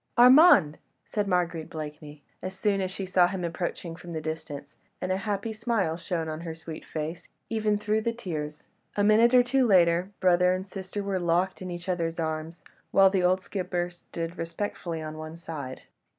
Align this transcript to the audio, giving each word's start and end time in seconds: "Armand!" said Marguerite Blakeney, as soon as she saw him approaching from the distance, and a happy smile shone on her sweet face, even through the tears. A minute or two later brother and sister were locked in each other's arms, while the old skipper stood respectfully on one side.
"Armand!" 0.17 0.79
said 1.05 1.27
Marguerite 1.27 1.69
Blakeney, 1.69 2.23
as 2.41 2.57
soon 2.57 2.81
as 2.81 2.89
she 2.89 3.05
saw 3.05 3.27
him 3.27 3.43
approaching 3.43 3.95
from 3.95 4.13
the 4.13 4.19
distance, 4.19 4.77
and 4.99 5.11
a 5.11 5.17
happy 5.17 5.53
smile 5.53 5.95
shone 5.95 6.27
on 6.27 6.41
her 6.41 6.55
sweet 6.55 6.83
face, 6.83 7.29
even 7.51 7.77
through 7.77 8.01
the 8.01 8.11
tears. 8.11 8.69
A 8.97 9.03
minute 9.03 9.35
or 9.35 9.43
two 9.43 9.67
later 9.67 10.09
brother 10.19 10.53
and 10.55 10.65
sister 10.65 11.03
were 11.03 11.19
locked 11.19 11.61
in 11.61 11.69
each 11.69 11.87
other's 11.87 12.19
arms, 12.19 12.63
while 12.89 13.11
the 13.11 13.21
old 13.21 13.41
skipper 13.41 13.91
stood 13.91 14.39
respectfully 14.39 15.03
on 15.03 15.19
one 15.19 15.37
side. 15.37 15.83